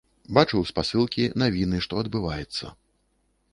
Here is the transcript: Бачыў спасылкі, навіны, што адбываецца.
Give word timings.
Бачыў 0.37 0.63
спасылкі, 0.69 1.27
навіны, 1.43 1.83
што 1.89 2.01
адбываецца. 2.05 2.75